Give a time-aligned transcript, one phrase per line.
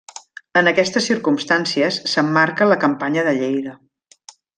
[0.59, 3.75] En aquestes circumstàncies s'emmarca la Campanya de Lleida.